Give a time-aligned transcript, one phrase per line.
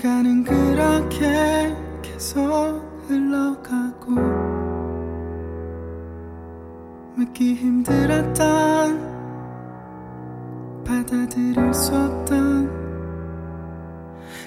[0.00, 2.40] 시간은 그렇게 계속
[3.06, 4.14] 흘러가고
[7.16, 8.98] 믿기 힘들었던
[10.86, 12.70] 받아들일 수 없던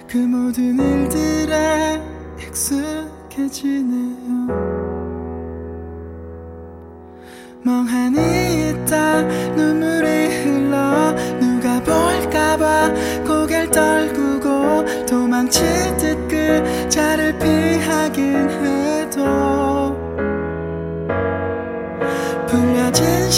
[0.07, 2.01] 그 모든 일들에
[2.39, 3.93] 익숙해지네요.
[7.61, 9.21] 멍하니 있다.
[9.55, 9.82] 눈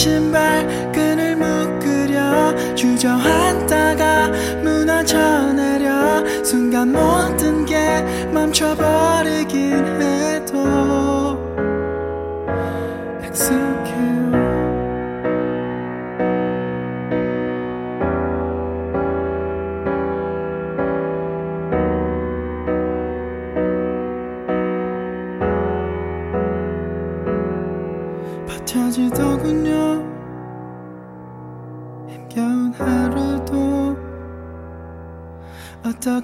[0.06, 4.28] 신발 끈을 묶으려 주저앉다가
[4.62, 5.18] 무너져
[5.54, 9.45] 내려 순간 모든 게 멈춰버리긴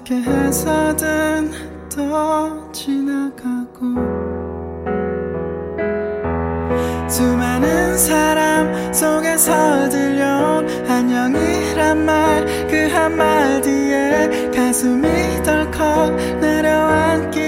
[0.02, 1.52] 어떻게 해서든
[1.88, 3.94] 또 지나가고
[7.08, 12.32] 수많은 사람 속에서 들려온 안녕이란 말
[12.72, 17.41] 그 한마디에 가슴이 덜컥 내려앉기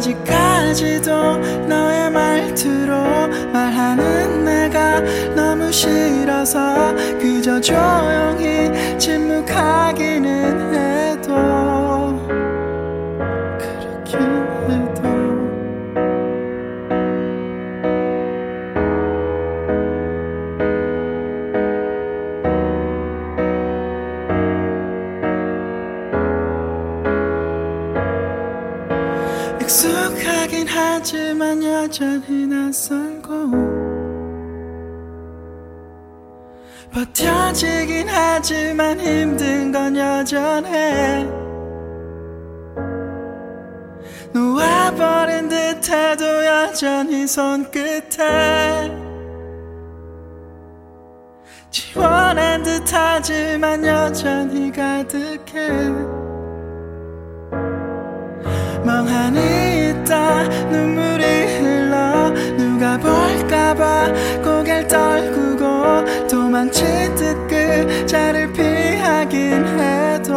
[0.00, 1.36] 아직까지도
[1.68, 4.98] 너의 말투로 말하는 내가
[5.34, 10.89] 너무 싫어서 그저 조용히 침묵하기는 해
[38.40, 41.26] 하지만 힘든 건 여전해.
[44.32, 48.96] 놓아버린 듯해도 여전히 손끝에
[51.70, 55.68] 지원한 듯하지만 여전히 가득해.
[58.86, 61.24] 멍하니 있다 눈물이
[61.58, 62.30] 흘러.
[62.56, 64.06] 누가 볼까봐
[64.42, 70.34] 고개를 떨구고 도망치듯 그 자를 피하긴 해도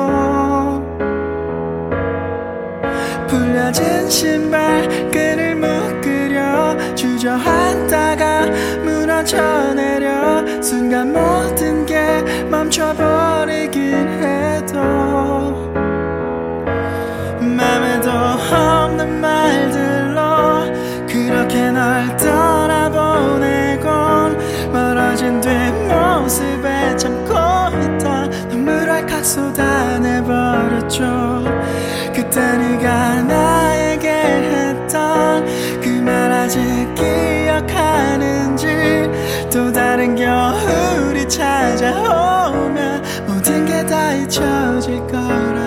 [3.28, 8.46] 풀려진 신발 끈을 묶으려 주저앉다가
[8.84, 14.76] 무너져 내려 순간 모든 게 멈춰버리긴 해도
[17.40, 20.72] 맘에도 없는 말들로
[21.08, 23.82] 그렇게 널 떠나보내곤
[24.72, 25.62] 멀어진 뒷
[29.24, 31.04] 쏟아내버렸죠.
[32.14, 35.46] 그때 네가 나에게 했던
[35.82, 36.60] 그 말 아직
[36.96, 38.68] 기억하는지
[39.52, 45.62] 또 다른 겨울이 찾아오면 모든 게 다 잊혀질 거라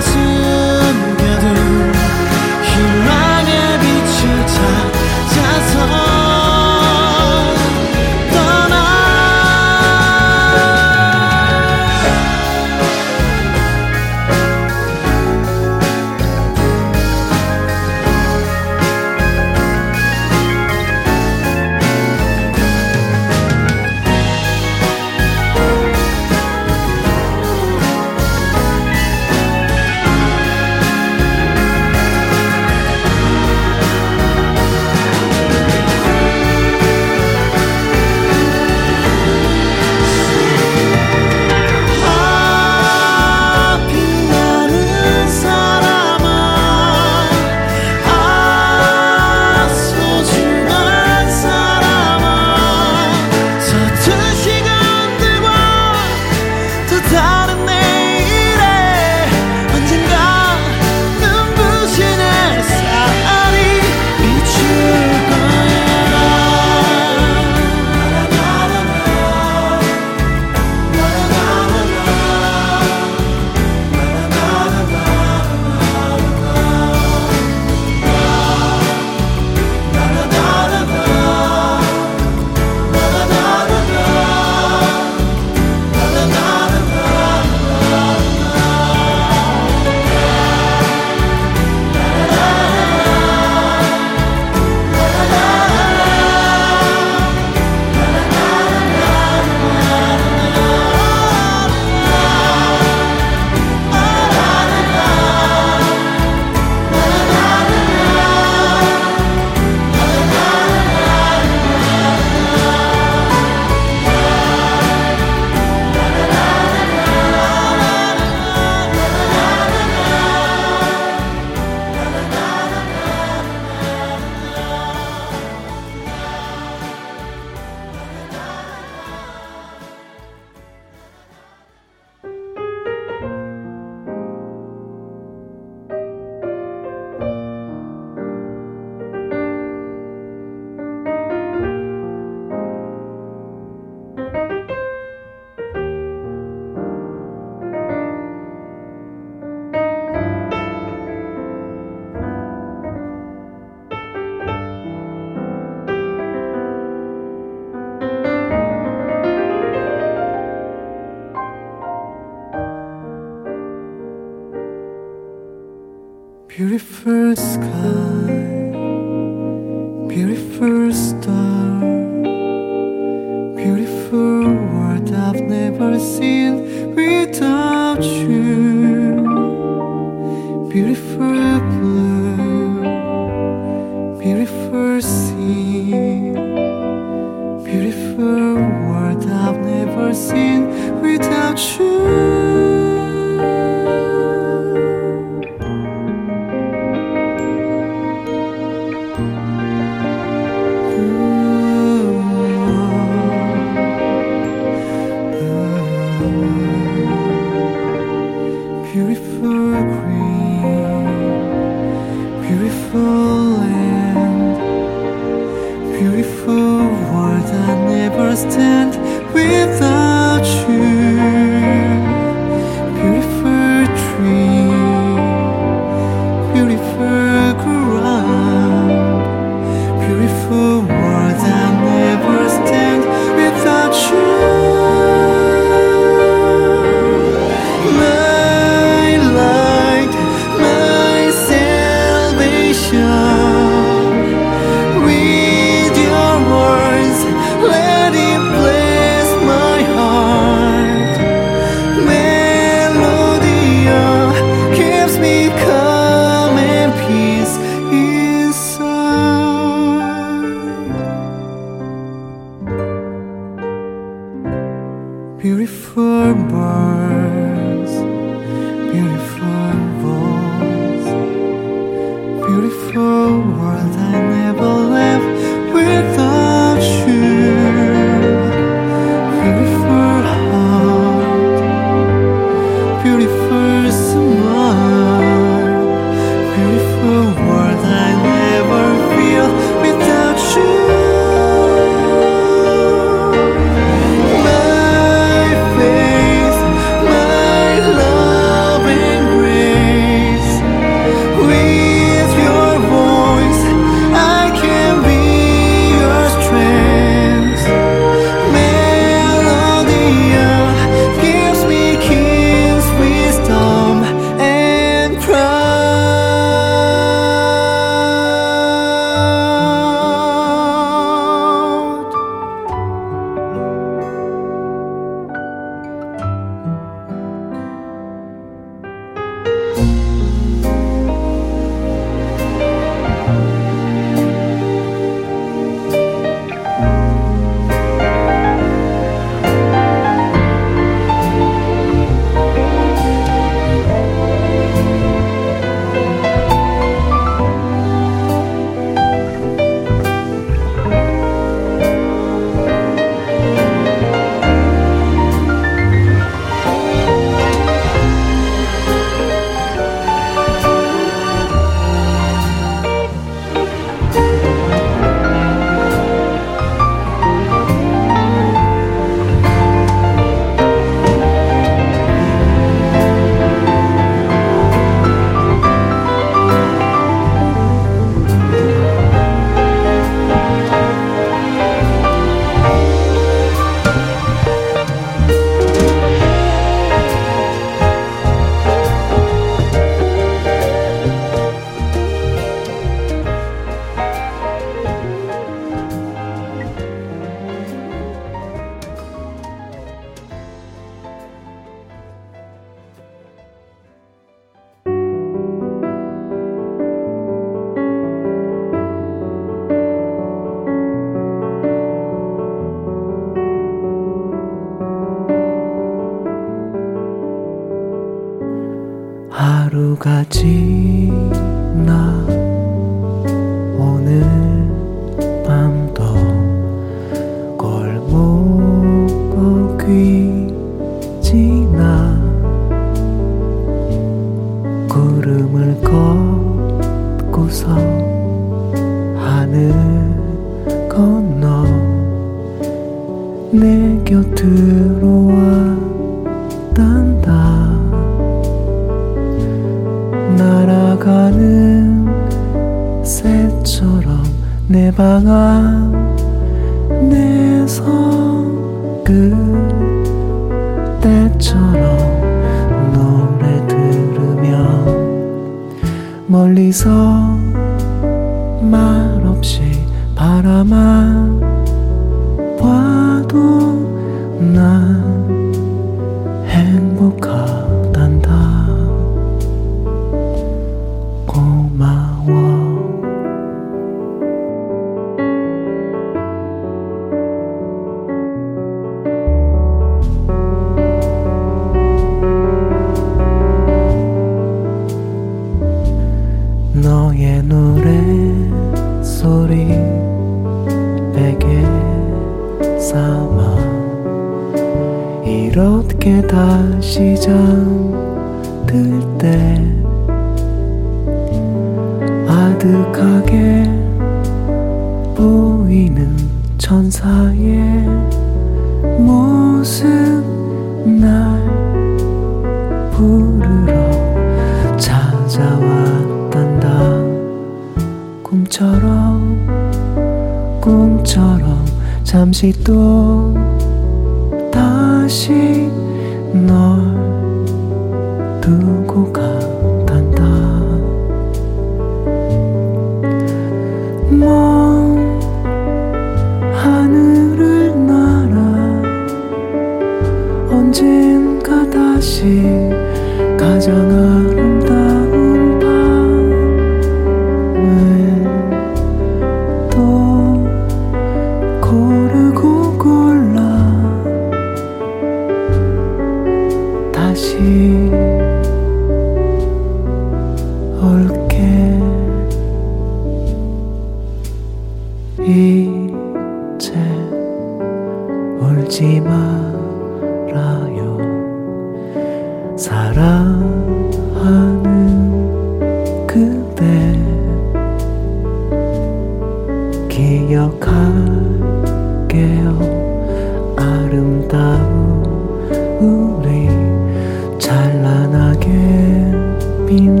[599.71, 600.00] me.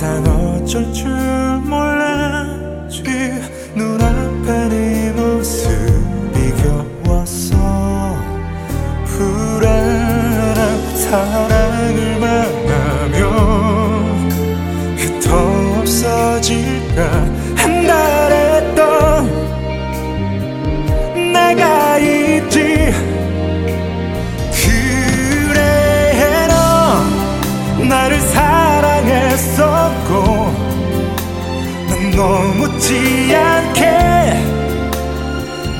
[0.00, 1.29] 세상 어쩔 줄
[32.20, 33.80] 더 묻지 않게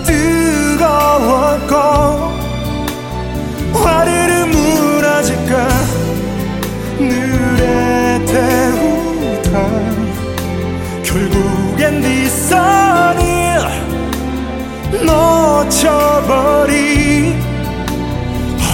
[0.06, 1.74] 뜨거웠고
[3.74, 5.68] 화르르 무너질까
[6.98, 9.54] 눈에 태우다.
[11.02, 13.60] 결국엔 네 손을
[15.84, 16.74] 놓쳐버린.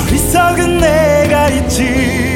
[0.07, 2.36] 어리석은 내가 있지.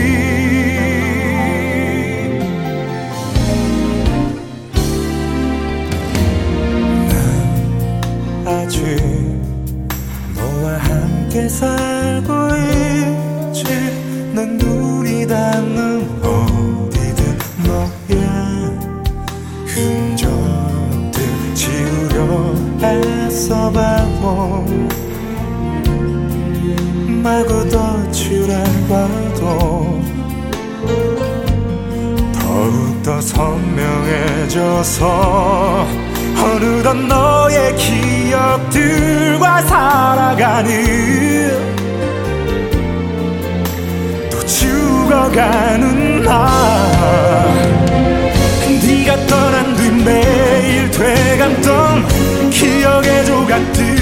[11.60, 12.32] 살고
[13.52, 13.64] 있지.
[14.32, 17.20] 난 누리다는 어디든
[17.66, 18.24] 너의
[19.66, 21.20] 흔적들
[21.54, 24.64] 지우려 애써 봐도
[27.22, 29.44] 말고 떠지라봐도.
[32.32, 34.98] 더욱더 선명해져서
[36.42, 40.70] 어느덧 너의 기억 그들과 살아가는
[44.30, 46.48] 또 죽어가는 나.
[48.86, 53.96] 네가 떠난 뒤 매일 되감던 기억의 조각들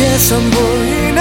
[0.00, 1.12] que son muy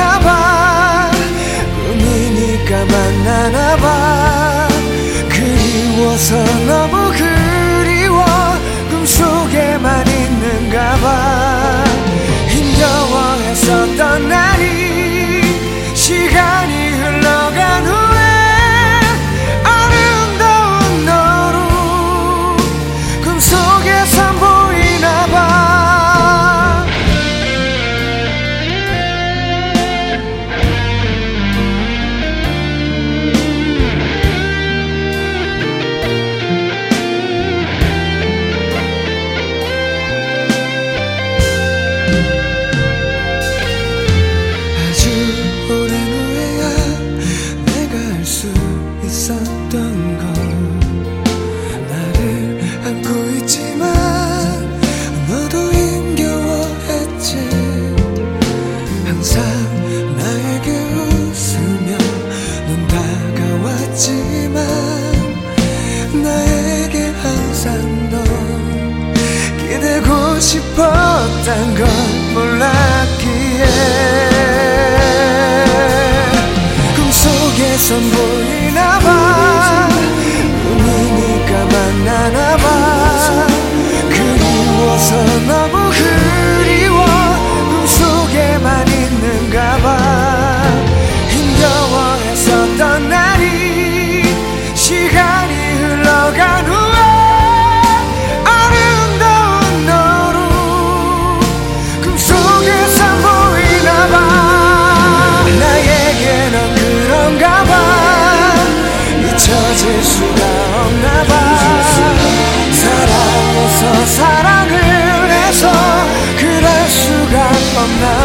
[117.80, 118.19] 떠나?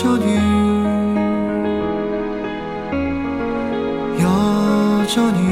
[0.00, 0.38] 小雨，
[4.22, 5.47] 要叫你。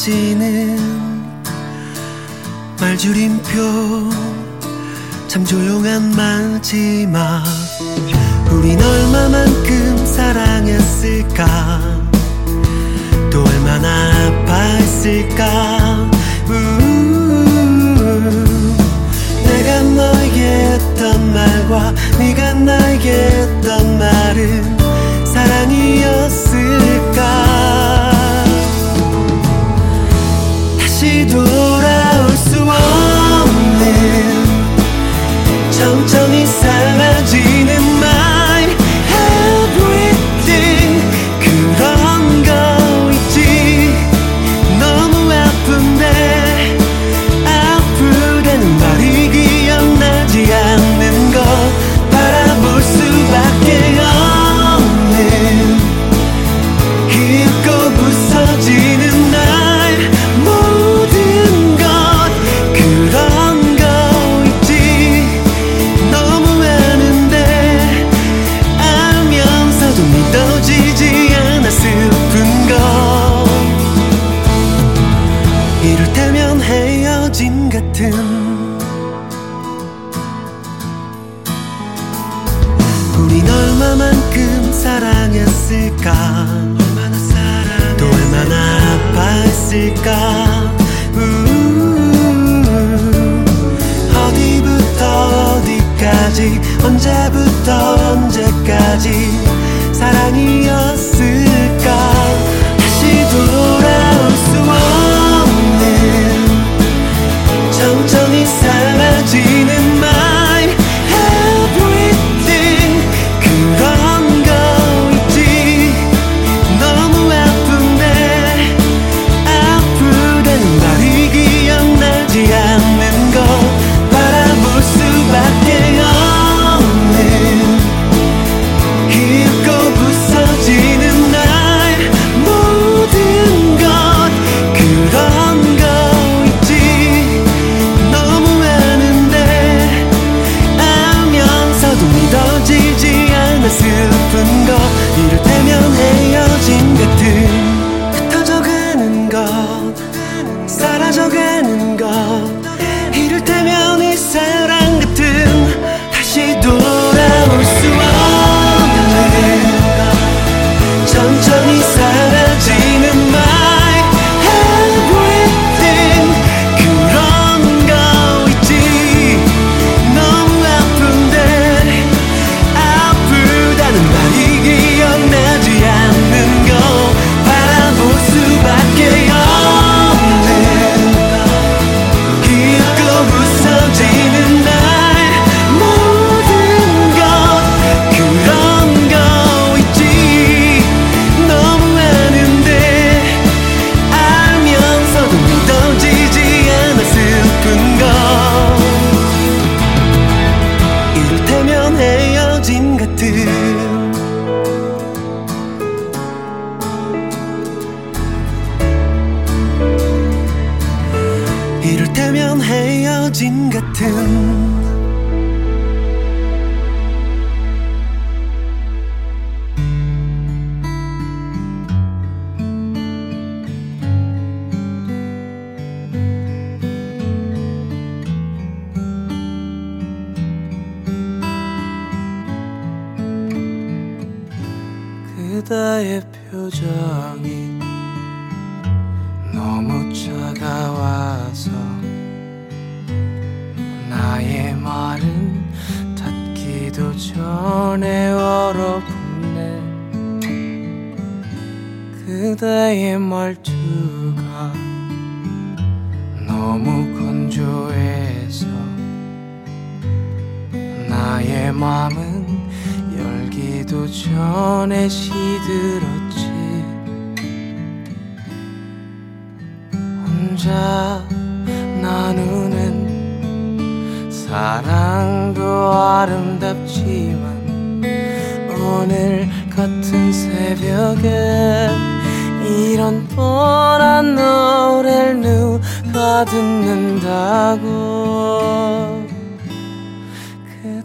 [0.00, 0.89] 지는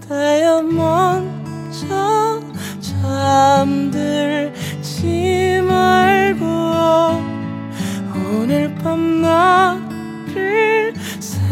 [0.07, 2.39] 그대여 먼저
[2.79, 4.51] 잠들지
[5.67, 6.45] 말고
[8.13, 11.49] 오늘 밤 나를 생각해줘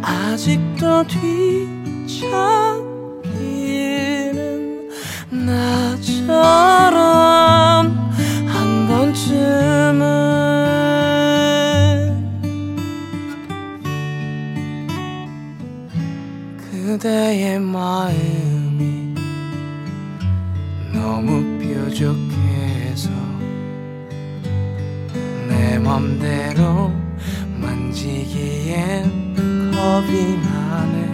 [0.00, 2.61] 아직도 뒤척
[17.02, 19.12] 그대의 마음이
[20.94, 23.10] 너무 뾰족해서
[25.48, 26.92] 내 맘대로
[27.60, 29.34] 만지기엔
[29.72, 31.10] 겁이 나네.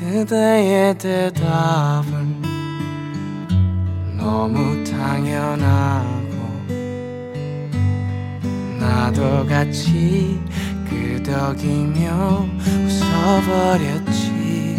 [0.00, 2.40] 그대의 대답은
[4.16, 6.36] 너무 당연하고
[8.80, 10.40] 나도 같이
[11.26, 12.46] 끄덕이며
[12.86, 14.78] 웃어버렸지.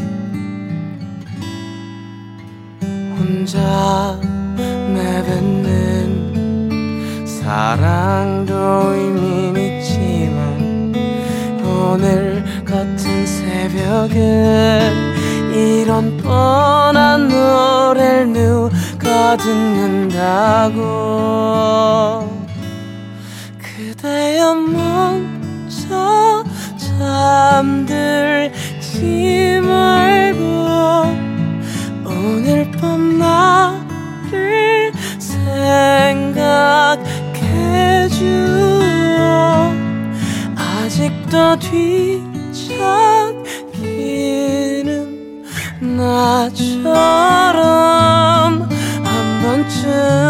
[3.17, 4.17] 혼자
[4.93, 6.15] 내뱉는
[7.27, 8.53] 사랑도
[8.93, 10.95] 의미 있지만
[11.65, 14.89] 오늘 같은 새벽에
[15.53, 20.77] 이런 뻔한 노래를 누가 듣는다고.
[23.59, 25.36] 그대여 먼저
[27.17, 28.51] 잠들지
[29.63, 30.37] 말고
[32.05, 35.83] 오늘 밤 나를 생각해줘
[40.55, 42.93] 아직도 뒤척이는
[45.97, 47.63] 나처럼
[49.03, 50.26] 한 번쯤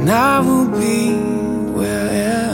[0.00, 1.12] and I will be
[1.76, 2.49] wherever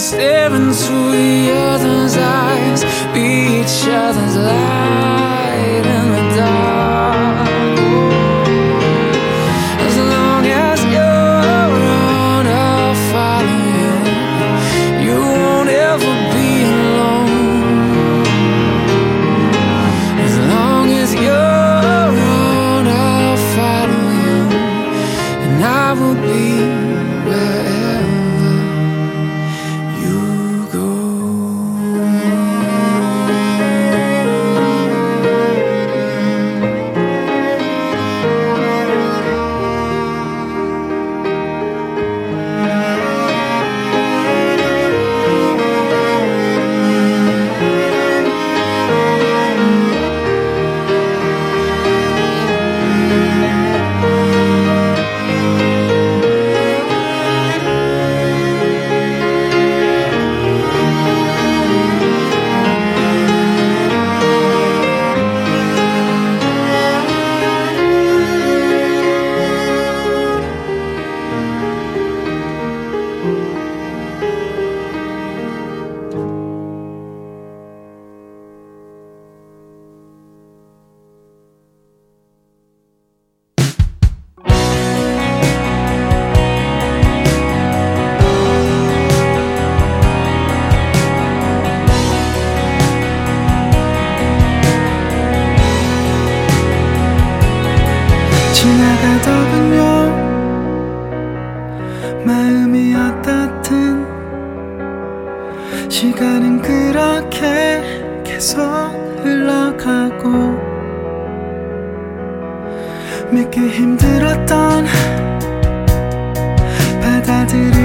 [0.00, 2.82] stare into each other's eyes,
[3.12, 5.09] be each other's light.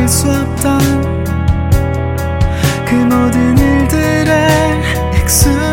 [0.07, 0.79] 수 없던
[2.85, 4.47] 그 모든 일들에
[5.19, 5.64] 익숙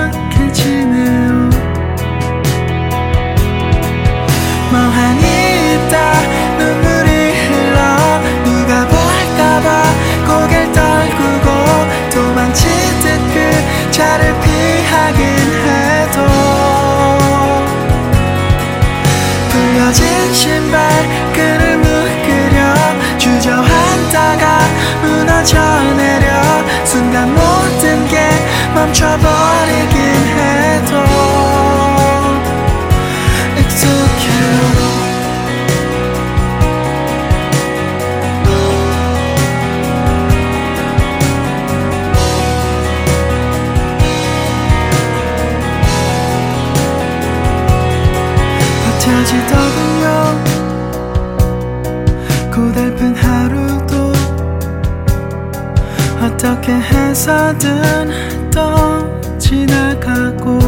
[57.12, 60.58] 어디에서든 또 지나가고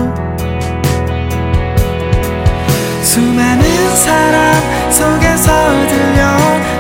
[3.03, 6.23] 수많은 사람 속에서 들려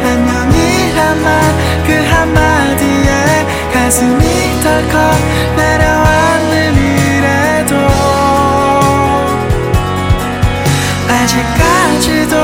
[0.05, 1.55] 안녕이란 말
[1.87, 4.23] 그 한마디에 가슴이
[4.63, 5.15] 덜컥
[5.57, 7.77] 내려앉는 이래도
[11.09, 12.37] 아직까지도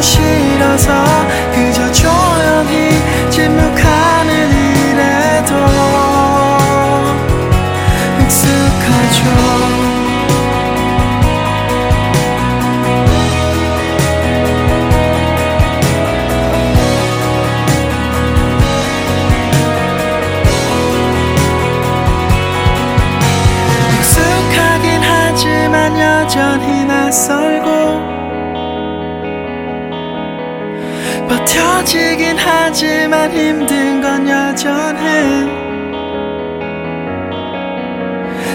[0.00, 1.04] 싫어서
[1.52, 2.90] 그저 조용히
[3.30, 5.54] 침묵하는 일에도
[8.20, 9.20] 익숙하죠.
[23.98, 28.15] 익숙하긴 하지만 여전히 낯설고
[31.28, 35.44] 버텨지긴 하지만 힘든 건 여전해.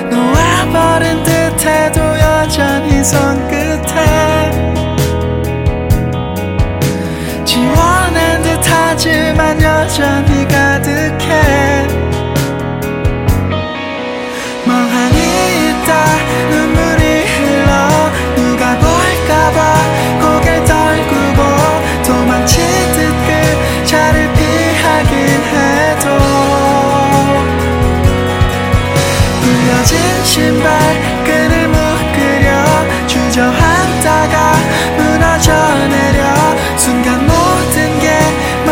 [0.10, 4.52] 놓아버린 듯해도 여전히 손끝에
[7.46, 12.01] 지원한 듯하지만 여전히 가득해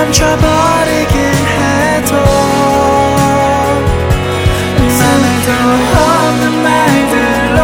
[0.10, 2.16] 멈춰버리긴 해도
[4.98, 5.50] 사랑도
[6.00, 7.58] 없는 말들로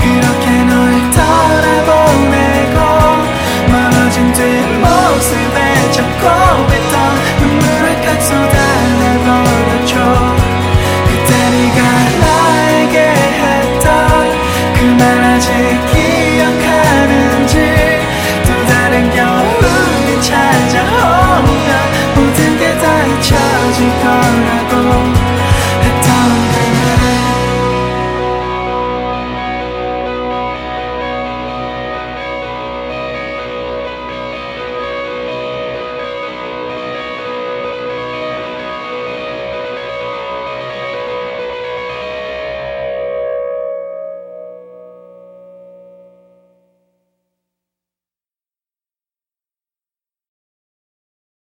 [0.00, 2.76] 그렇게 널 떠나보내고
[3.70, 6.59] 멀어진 뒷모습에 잡고